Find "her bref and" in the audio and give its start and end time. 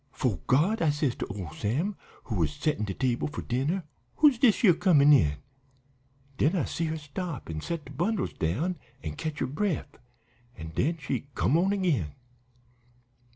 9.37-10.73